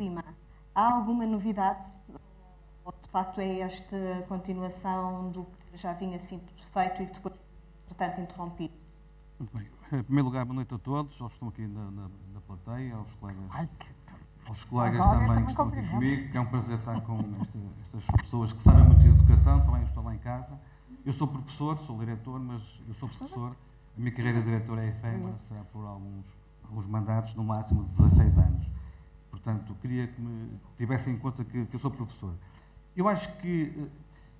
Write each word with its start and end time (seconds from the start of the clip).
clima. 0.00 0.24
Há 0.74 0.92
alguma 0.94 1.26
novidade? 1.26 1.78
Ou 2.86 2.92
de 3.02 3.08
facto 3.10 3.38
é 3.40 3.60
esta 3.60 4.24
continuação 4.28 5.30
do 5.30 5.44
que 5.44 5.76
já 5.76 5.92
vinha 5.92 6.18
sido 6.20 6.42
feito 6.72 7.02
e 7.02 7.06
que 7.06 7.12
depois, 7.12 7.34
portanto, 7.86 8.20
interrompido? 8.22 8.72
Muito 9.38 9.54
bem. 9.56 9.68
Em 9.92 10.02
primeiro 10.02 10.26
lugar, 10.28 10.44
boa 10.46 10.54
noite 10.54 10.72
a 10.74 10.78
todos, 10.78 11.20
aos 11.20 11.32
que 11.32 11.36
estão 11.36 11.48
aqui 11.48 11.66
na, 11.66 11.90
na, 11.90 12.08
na 12.32 12.40
plateia, 12.46 12.94
aos 12.94 13.12
colegas, 13.16 13.42
Ai, 13.50 13.68
que... 13.78 13.86
aos 14.46 14.64
colegas 14.64 15.00
Agora 15.02 15.18
também 15.26 15.44
que 15.44 15.50
estão 15.50 15.68
aqui 15.68 15.88
comigo, 15.90 16.30
que 16.30 16.36
é 16.36 16.40
um 16.40 16.46
prazer 16.46 16.78
estar 16.78 17.00
com 17.02 17.18
esta- 17.18 17.58
estas 17.98 18.22
pessoas 18.22 18.52
que 18.54 18.62
sabem 18.62 18.84
muito 18.84 19.00
de 19.02 19.08
educação, 19.08 19.60
também 19.66 19.82
estou 19.82 20.02
lá 20.02 20.14
em 20.14 20.18
casa. 20.18 20.58
Eu 21.04 21.12
sou 21.12 21.26
professor, 21.28 21.76
sou 21.80 21.98
diretor, 21.98 22.40
mas 22.40 22.62
eu 22.88 22.94
sou 22.94 23.08
professor. 23.08 23.50
A 23.96 24.00
minha 24.00 24.12
carreira 24.12 24.38
de 24.38 24.44
diretor 24.46 24.78
é 24.78 24.88
efêmera, 24.88 25.34
será 25.48 25.62
por 25.64 25.84
alguns, 25.84 26.24
alguns 26.64 26.86
mandatos, 26.86 27.34
no 27.34 27.44
máximo 27.44 27.84
de 27.84 27.90
16 27.90 28.38
anos. 28.38 28.69
Portanto, 29.42 29.74
queria 29.80 30.06
que 30.06 30.20
me 30.20 30.50
tivessem 30.76 31.14
em 31.14 31.18
conta 31.18 31.42
que, 31.44 31.64
que 31.66 31.74
eu 31.74 31.80
sou 31.80 31.90
professor. 31.90 32.34
Eu 32.94 33.08
acho 33.08 33.34
que, 33.38 33.72
eh, 33.76 33.86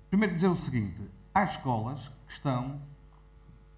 primeiro 0.09 0.35
dizer 0.35 0.47
o 0.47 0.55
seguinte, 0.55 1.01
há 1.33 1.43
escolas 1.45 2.07
que 2.27 2.33
estão, 2.33 2.79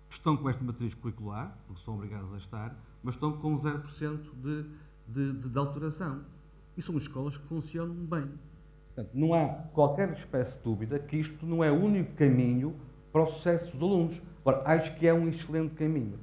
estão 0.09 0.35
com 0.35 0.49
esta 0.49 0.63
matriz 0.63 0.93
curricular, 0.95 1.57
porque 1.65 1.81
são 1.83 1.95
obrigadas 1.95 2.33
a 2.33 2.37
estar, 2.37 2.75
mas 3.01 3.15
estão 3.15 3.31
com 3.37 3.57
0% 3.57 4.19
de, 4.41 4.65
de, 5.07 5.33
de, 5.33 5.49
de 5.49 5.57
alteração. 5.57 6.21
E 6.75 6.81
são 6.81 6.97
escolas 6.97 7.37
que 7.37 7.47
funcionam 7.47 7.95
bem. 7.95 8.29
Portanto, 8.93 9.11
não 9.13 9.33
há 9.33 9.47
qualquer 9.73 10.11
espécie 10.13 10.55
de 10.57 10.63
dúvida 10.63 10.99
que 10.99 11.17
isto 11.17 11.45
não 11.45 11.63
é 11.63 11.71
o 11.71 11.75
único 11.75 12.13
caminho 12.15 12.75
para 13.11 13.23
o 13.23 13.27
sucesso 13.27 13.71
dos 13.71 13.81
alunos. 13.81 14.21
Ora, 14.43 14.61
acho 14.65 14.93
que 14.95 15.07
é 15.07 15.13
um 15.13 15.29
excelente 15.29 15.75
caminho. 15.75 16.19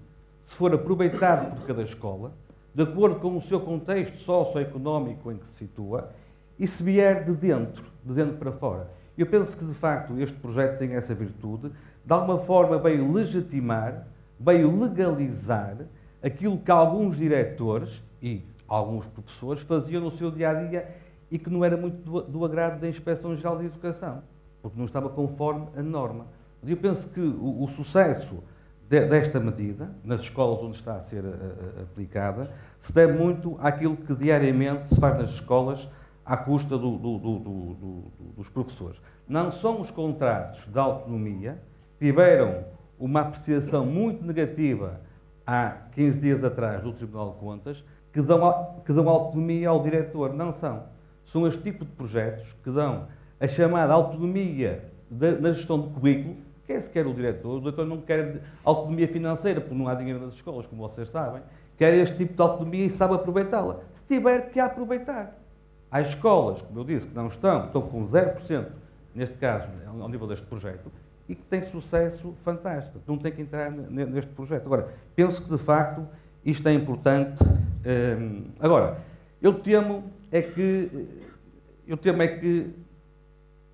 Se 0.47 0.57
for 0.57 0.75
aproveitado 0.75 1.57
por 1.57 1.67
cada 1.67 1.83
escola, 1.83 2.35
de 2.75 2.83
acordo 2.83 3.21
com 3.21 3.37
o 3.37 3.43
seu 3.43 3.61
contexto 3.61 4.19
socioeconómico 4.19 5.33
em 5.33 5.37
que 5.37 5.47
se 5.47 5.59
situa, 5.59 6.11
e 6.59 6.67
se 6.67 6.83
vier 6.83 7.25
de 7.25 7.33
dentro, 7.33 7.85
de 8.05 8.13
dentro 8.13 8.37
para 8.37 8.53
fora. 8.53 8.91
Eu 9.17 9.27
penso 9.27 9.57
que, 9.57 9.65
de 9.65 9.75
facto, 9.75 10.21
este 10.21 10.37
projeto 10.37 10.79
tem 10.79 10.95
essa 10.95 11.15
virtude, 11.15 11.71
de 12.05 12.13
alguma 12.13 12.39
forma 12.41 12.79
veio 12.79 13.11
legitimar, 13.11 14.07
veio 14.39 14.79
legalizar 14.79 15.77
aquilo 16.23 16.59
que 16.59 16.71
alguns 16.71 17.17
diretores 17.17 18.03
e 18.23 18.43
alguns 18.69 19.07
professores 19.07 19.63
faziam 19.63 20.03
no 20.03 20.11
seu 20.13 20.31
dia 20.31 20.51
a 20.51 20.55
dia 20.55 20.89
e 21.31 21.39
que 21.39 21.49
não 21.49 21.65
era 21.65 21.77
muito 21.77 21.97
do, 22.03 22.23
do 22.23 22.45
agrado 22.45 22.81
da 22.81 22.89
Inspeção 22.89 23.35
Geral 23.37 23.59
de 23.59 23.67
Educação, 23.67 24.23
porque 24.63 24.79
não 24.79 24.87
estava 24.87 25.09
conforme 25.09 25.67
a 25.77 25.83
norma. 25.83 26.27
Eu 26.67 26.77
penso 26.77 27.09
que 27.09 27.21
o, 27.21 27.65
o 27.65 27.69
sucesso 27.69 28.43
desta 28.99 29.39
medida, 29.39 29.89
nas 30.05 30.21
escolas 30.23 30.61
onde 30.63 30.77
está 30.77 30.95
a 30.97 31.01
ser 31.03 31.25
eh, 31.25 31.29
eh, 31.29 31.83
aplicada, 31.83 32.51
se 32.81 32.93
deve 32.93 33.13
muito 33.13 33.57
àquilo 33.61 33.97
que 33.97 34.15
diariamente 34.15 34.93
se 34.95 35.01
faz 35.01 35.17
nas 35.17 35.31
escolas 35.31 35.89
à 36.27 36.37
custa 36.37 36.77
do- 36.77 36.97
do- 36.99 37.19
do- 37.19 37.39
do- 37.39 37.75
do- 37.75 38.05
dos 38.37 38.49
professores. 38.49 39.01
Não 39.29 39.53
são 39.53 39.81
os 39.81 39.91
contratos 39.91 40.61
de 40.67 40.79
autonomia 40.79 41.59
tiveram 42.01 42.65
uma 42.99 43.21
apreciação 43.21 43.87
muito 43.87 44.25
negativa 44.25 45.01
há 45.47 45.71
15 45.93 46.19
dias 46.19 46.43
atrás 46.43 46.83
do 46.83 46.93
Tribunal 46.93 47.33
de 47.33 47.39
Contas 47.39 47.85
que 48.13 48.21
dão, 48.21 48.77
que 48.85 48.93
dão 48.93 49.09
autonomia 49.09 49.69
ao 49.69 49.83
diretor. 49.83 50.33
Não 50.35 50.53
são. 50.53 50.83
São 51.27 51.47
este 51.47 51.63
tipo 51.63 51.85
de 51.85 51.93
projetos 51.93 52.45
que 52.65 52.71
dão 52.71 53.07
a 53.39 53.47
chamada 53.47 53.93
autonomia 53.93 54.85
na 55.11 55.53
gestão 55.53 55.79
do 55.79 55.91
currículo, 55.91 56.37
que 56.71 56.77
é 56.77 56.81
sequer 56.81 57.07
o 57.07 57.13
diretor. 57.13 57.57
O 57.57 57.61
diretor 57.61 57.85
não 57.85 58.01
quer 58.01 58.41
autonomia 58.65 59.09
financeira, 59.09 59.61
porque 59.61 59.75
não 59.75 59.89
há 59.89 59.95
dinheiro 59.95 60.21
nas 60.21 60.35
escolas, 60.35 60.67
como 60.67 60.87
vocês 60.89 61.09
sabem. 61.09 61.43
Quer 61.77 61.95
este 61.95 62.17
tipo 62.17 62.35
de 62.35 62.41
autonomia 62.43 62.85
e 62.87 62.91
sabe 62.91 63.15
aproveitá-la. 63.15 63.81
Se 63.97 64.05
tiver 64.07 64.51
que 64.51 64.61
aproveitar. 64.61 65.37
Há 65.91 66.03
escolas, 66.03 66.63
como 66.63 66.79
eu 66.81 66.85
disse, 66.85 67.07
que 67.09 67.15
não 67.15 67.27
estão, 67.27 67.67
estão 67.67 67.83
com 67.83 68.07
0%, 68.07 68.67
neste 69.15 69.35
caso, 69.39 69.67
ao 70.01 70.09
nível 70.09 70.29
deste 70.29 70.47
projeto, 70.47 70.93
e 71.29 71.35
que 71.35 71.43
têm 71.43 71.65
sucesso 71.71 72.33
fantástico. 72.45 73.01
Não 73.07 73.19
tem 73.19 73.33
que 73.33 73.43
entrar 73.43 73.71
ne- 73.73 74.07
neste 74.07 74.31
projeto. 74.31 74.67
Agora, 74.67 74.89
penso 75.17 75.43
que, 75.43 75.51
de 75.51 75.59
facto, 75.59 76.07
isto 76.45 76.69
é 76.69 76.73
importante. 76.73 77.43
Hum, 77.85 78.45
agora, 78.61 78.99
eu 79.43 79.55
temo 79.55 80.05
é 80.31 80.41
que, 80.43 81.09
eu 81.89 81.97
temo 81.97 82.23
é 82.23 82.29
que 82.29 82.71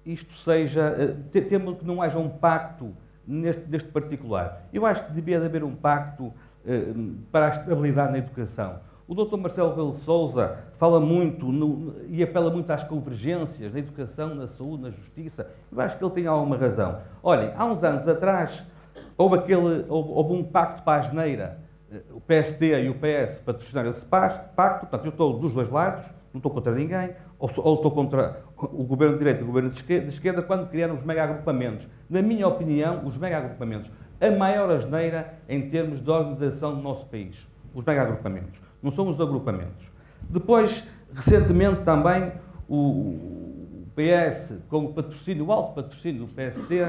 isto 0.07 0.33
seja, 0.39 0.95
eh, 0.99 1.15
te- 1.33 1.43
temo 1.43 1.75
que 1.77 1.85
não 1.85 2.01
haja 2.01 2.19
um 2.19 2.29
pacto 2.29 2.93
neste, 3.27 3.69
neste 3.69 3.89
particular. 3.91 4.63
Eu 4.73 4.87
acho 4.87 5.05
que 5.07 5.13
devia 5.13 5.39
de 5.41 5.47
haver 5.47 5.65
um 5.65 5.75
pacto 5.75 6.33
eh, 6.67 6.93
para 7.33 7.47
a 7.47 7.51
estabilidade 7.51 8.13
na 8.13 8.19
educação. 8.19 8.77
O 9.09 9.15
Dr. 9.15 9.37
Marcelo 9.37 9.93
de 9.95 10.01
Sousa 10.03 10.59
fala 10.79 10.99
muito 10.99 11.47
no- 11.47 11.95
e 12.09 12.23
apela 12.23 12.51
muito 12.51 12.69
às 12.73 12.83
convergências 12.83 13.73
na 13.73 13.79
educação, 13.79 14.35
na 14.35 14.49
saúde, 14.49 14.83
na 14.83 14.91
justiça. 14.91 15.49
Eu 15.71 15.81
acho 15.81 15.97
que 15.97 16.05
ele 16.05 16.13
tem 16.13 16.27
alguma 16.27 16.57
razão. 16.57 16.99
Olhem, 17.23 17.53
há 17.57 17.65
uns 17.65 17.83
anos 17.85 18.09
atrás 18.09 18.65
houve, 19.17 19.37
aquele, 19.37 19.85
houve, 19.89 20.11
houve 20.11 20.33
um 20.35 20.43
pacto 20.43 20.83
para 20.83 21.03
a 21.03 21.05
geneira. 21.09 21.59
Eh, 21.93 22.01
O 22.13 22.21
PSD 22.21 22.83
e 22.83 22.89
o 22.91 22.95
PS 22.95 23.41
patrocinaram 23.45 23.91
esse 23.91 24.05
pacto. 24.05 24.55
Portanto, 24.81 25.05
eu 25.05 25.11
estou 25.11 25.39
dos 25.39 25.53
dois 25.55 25.69
lados, 25.71 26.05
não 26.37 26.39
estou 26.39 26.53
contra 26.53 26.73
ninguém, 26.75 27.11
ou, 27.39 27.51
ou 27.57 27.75
estou 27.77 27.91
contra 27.91 28.43
o 28.59 28.85
governo 28.85 29.15
de 29.15 29.19
direita 29.21 29.41
e 29.41 29.43
o 29.43 29.47
governo 29.47 29.71
de 29.71 29.77
esquerda, 29.77 30.07
de 30.07 30.13
esquerda 30.13 30.43
quando 30.43 30.69
criaram 30.69 30.95
os 30.95 31.03
mega-agrupamentos. 31.03 31.89
Na 32.09 32.21
minha 32.21 32.47
opinião, 32.47 33.07
os 33.07 33.17
mega-agrupamentos, 33.17 33.91
a 34.21 34.31
maior 34.31 34.71
asneira 34.71 35.35
em 35.49 35.71
termos 35.71 36.03
de 36.03 36.11
organização 36.11 36.75
do 36.75 36.83
nosso 36.83 37.07
país. 37.07 37.37
Os 37.75 37.85
mega-agrupamentos. 37.85 38.61
Não 38.83 38.93
são 38.93 39.09
os 39.09 39.21
agrupamentos. 39.21 39.91
Depois, 40.29 40.87
recentemente 41.15 41.83
também, 41.83 42.33
o 42.69 43.87
PS, 43.95 44.59
com 44.69 44.85
o 44.87 44.93
patrocínio, 44.93 45.47
o 45.47 45.53
alto 45.53 45.75
patrocínio 45.75 46.27
do 46.27 46.33
PSD, 46.33 46.83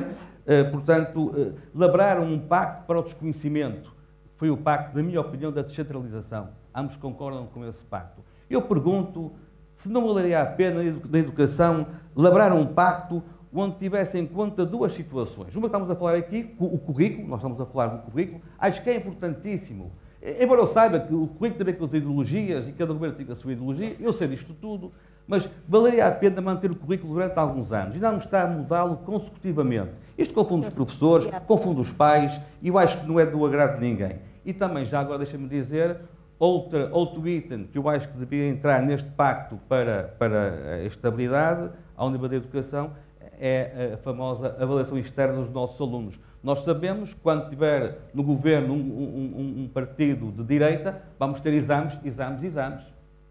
eh, 0.46 0.64
portanto, 0.66 1.34
eh, 1.38 1.52
labraram 1.74 2.24
um 2.24 2.40
pacto 2.40 2.86
para 2.86 3.00
o 3.00 3.04
desconhecimento. 3.04 3.96
Foi 4.36 4.50
o 4.50 4.58
pacto, 4.58 4.96
na 4.98 5.04
minha 5.04 5.22
opinião, 5.22 5.52
da 5.52 5.62
descentralização. 5.62 6.50
Ambos 6.76 6.96
concordam 6.98 7.48
com 7.48 7.66
esse 7.66 7.84
pacto. 7.86 8.22
Eu 8.50 8.62
pergunto 8.62 9.32
se 9.76 9.90
não 9.90 10.06
valeria 10.08 10.42
a 10.42 10.46
pena, 10.46 10.78
na 10.78 10.86
edu- 10.86 11.10
na 11.10 11.20
educação, 11.20 11.88
labrar 12.16 12.52
um 12.54 12.66
pacto 12.66 13.22
onde 13.54 13.78
tivesse 13.78 14.18
em 14.18 14.26
conta 14.26 14.66
duas 14.66 14.94
situações. 14.94 15.56
Uma 15.56 15.62
que 15.62 15.68
estamos 15.68 15.90
a 15.90 15.96
falar 15.96 16.16
aqui, 16.16 16.54
o 16.60 16.78
currículo, 16.78 17.28
nós 17.28 17.40
estamos 17.40 17.60
a 17.60 17.66
falar 17.66 17.88
do 17.88 17.98
currículo, 18.04 18.42
acho 18.60 18.82
que 18.84 18.90
é 18.90 18.96
importantíssimo. 18.96 19.92
Embora 20.40 20.62
eu 20.62 20.68
saiba 20.68 21.00
que 21.00 21.14
o 21.14 21.28
currículo 21.28 21.54
tem 21.54 21.62
a 21.62 21.66
ver 21.66 21.78
com 21.78 21.86
as 21.86 21.94
ideologias 21.94 22.68
e 22.68 22.72
cada 22.72 22.92
governo 22.92 23.16
tem 23.16 23.26
a 23.32 23.36
sua 23.36 23.54
ideologia, 23.54 23.96
eu 24.00 24.12
sei 24.14 24.28
disto 24.28 24.54
tudo, 24.60 24.92
mas 25.28 25.48
valeria 25.68 26.08
a 26.08 26.12
pena 26.12 26.42
manter 26.42 26.72
o 26.72 26.76
currículo 26.76 27.14
durante 27.14 27.38
alguns 27.38 27.72
anos 27.72 27.96
e 27.96 28.00
não 28.00 28.18
estar 28.18 28.46
a 28.46 28.48
mudá-lo 28.48 28.98
consecutivamente. 28.98 29.92
Isto 30.18 30.34
confunde 30.34 30.68
os 30.68 30.74
professores, 30.74 31.28
confunde 31.46 31.82
os 31.82 31.92
pais 31.92 32.40
e 32.62 32.68
eu 32.68 32.78
acho 32.78 33.00
que 33.00 33.08
não 33.08 33.20
é 33.20 33.26
do 33.26 33.46
agrado 33.46 33.80
de 33.80 33.86
ninguém. 33.88 34.18
E 34.46 34.54
também, 34.54 34.86
já 34.86 35.00
agora 35.00 35.20
deixa-me 35.20 35.48
dizer, 35.48 35.98
outra, 36.40 36.90
outro 36.92 37.28
item 37.28 37.66
que 37.66 37.78
eu 37.78 37.88
acho 37.90 38.08
que 38.10 38.18
devia 38.18 38.48
entrar 38.48 38.82
neste 38.82 39.10
pacto 39.12 39.58
para, 39.68 40.14
para 40.20 40.76
a 40.76 40.84
estabilidade, 40.86 41.70
ao 41.96 42.10
nível 42.10 42.30
da 42.30 42.36
educação, 42.36 42.92
é 43.40 43.92
a 43.94 43.98
famosa 43.98 44.56
avaliação 44.60 44.98
externa 44.98 45.42
dos 45.42 45.52
nossos 45.52 45.80
alunos. 45.80 46.20
Nós 46.44 46.64
sabemos 46.64 47.14
que 47.14 47.20
quando 47.20 47.50
tiver 47.50 47.98
no 48.14 48.24
governo 48.24 48.74
um, 48.74 48.78
um- 48.78 49.64
um- 49.64 49.68
partido 49.68 50.32
de 50.32 50.44
direita, 50.44 51.02
vamos 51.20 51.40
ter 51.42 51.54
exames, 51.54 51.98
exames, 52.06 52.44
exames. 52.44 52.84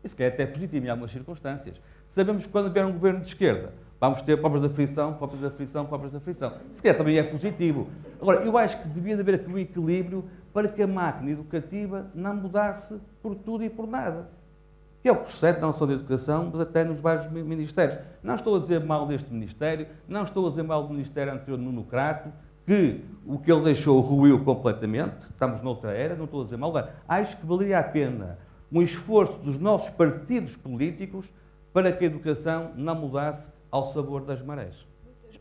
Isso 0.05 0.15
que 0.15 0.22
é 0.22 0.28
até 0.28 0.47
positivo 0.47 0.87
em 0.87 0.89
algumas 0.89 1.11
circunstâncias. 1.12 1.77
Sabemos 2.15 2.45
que 2.45 2.50
quando 2.53 2.71
vier 2.72 2.84
um 2.87 2.93
governo 2.93 3.21
de 3.21 3.27
esquerda, 3.28 3.72
vamos 4.00 4.22
ter 4.22 4.37
pobres 4.41 4.62
da 4.62 4.69
frição, 4.69 5.15
pobres 5.15 5.41
da 5.41 5.50
frição, 5.50 5.87
pobres 5.87 6.12
da 6.12 6.21
frição. 6.21 6.53
Se 6.77 6.83
calhar 6.83 6.97
também 6.99 7.19
é 7.19 7.22
positivo. 7.22 7.89
Agora, 8.21 8.43
eu 8.43 8.56
acho 8.59 8.81
que 8.81 8.89
devia 8.89 9.15
de 9.15 9.21
haver 9.21 9.37
aqui 9.37 9.50
um 9.50 9.59
equilíbrio 9.59 10.25
para 10.56 10.69
que 10.69 10.83
a 10.83 10.87
máquina 10.87 11.33
educativa 11.33 12.06
não 12.15 12.34
mudasse 12.34 12.94
por 13.22 13.34
tudo 13.34 13.62
e 13.62 13.69
por 13.69 13.87
nada. 13.87 14.27
Que 15.03 15.09
é 15.11 15.12
o 15.12 15.27
sucede 15.28 15.61
não 15.61 15.75
só 15.75 15.84
na 15.84 15.93
educação, 15.93 16.49
mas 16.50 16.62
até 16.62 16.83
nos 16.83 16.98
vários 16.98 17.31
mi- 17.31 17.42
ministérios. 17.42 17.98
Não 18.22 18.36
estou 18.36 18.57
a 18.57 18.60
dizer 18.60 18.83
mal 18.83 19.07
deste 19.07 19.31
ministério, 19.31 19.86
não 20.09 20.22
estou 20.22 20.47
a 20.47 20.48
dizer 20.48 20.63
mal 20.63 20.84
do 20.84 20.95
ministério 20.95 21.31
anterior 21.34 21.59
Nuno 21.59 21.84
Crato, 21.84 22.31
que 22.65 23.04
o 23.27 23.39
que 23.39 23.53
ele 23.53 23.65
deixou 23.65 24.01
ruiu 24.01 24.42
completamente, 24.45 25.27
estamos 25.28 25.60
noutra 25.60 25.92
era, 25.92 26.16
não 26.16 26.25
estou 26.25 26.41
a 26.41 26.45
dizer 26.45 26.57
mal. 26.57 26.72
Acho 27.07 27.36
que 27.36 27.45
valeria 27.45 27.78
a 27.78 27.83
pena 27.83 28.39
um 28.72 28.81
esforço 28.81 29.34
dos 29.41 29.59
nossos 29.60 29.91
partidos 29.91 30.57
políticos 30.57 31.27
para 31.71 31.92
que 31.92 32.03
a 32.03 32.07
educação 32.07 32.71
não 32.77 32.95
mudasse 32.95 33.42
ao 33.71 33.92
sabor 33.92 34.22
das 34.22 34.41
marés. 34.41 34.85